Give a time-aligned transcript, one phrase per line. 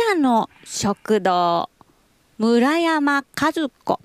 [0.00, 1.68] 者の食堂
[2.38, 4.00] 村山和子。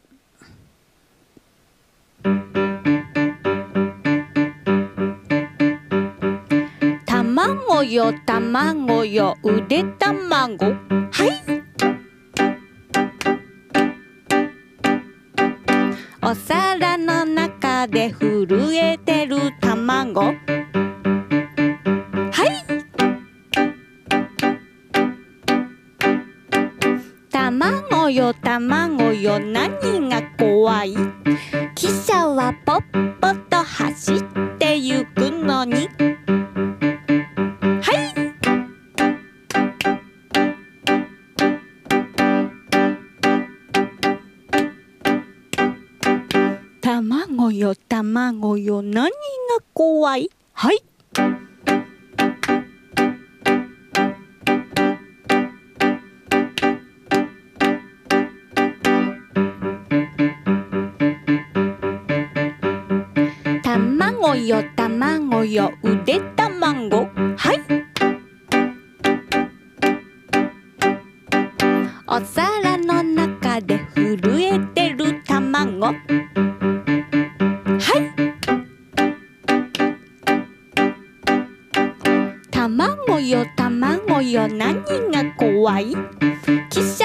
[7.05, 10.65] 卵よ卵ようで卵。
[10.65, 11.53] はい。
[16.23, 19.22] お皿の中で震えて
[27.53, 30.95] 卵よ卵よ何が怖い？
[31.75, 34.23] 汽車はポッポと走っ
[34.57, 35.87] てゆくのに。
[37.79, 38.13] はい。
[46.81, 49.11] 卵よ卵よ何が
[49.75, 50.31] 怖い？
[50.53, 50.83] はい。
[64.33, 67.05] 卵よ卵ようで卵
[67.37, 67.61] はい。
[72.07, 75.95] お皿の中で震えてる卵はい。
[82.49, 84.47] 卵よ卵よ。
[84.47, 85.95] 何が怖い？
[86.71, 87.02] 汽車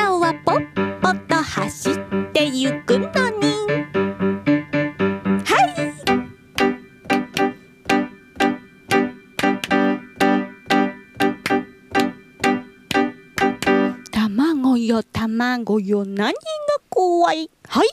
[14.88, 16.38] よ、卵よ、何が
[16.88, 17.50] 怖い？
[17.68, 17.88] はい。